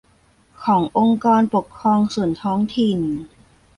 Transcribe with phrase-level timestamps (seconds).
[0.63, 2.99] ขององค์กรปกครองส่วนท้องถิ่น